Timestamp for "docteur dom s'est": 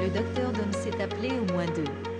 0.10-1.02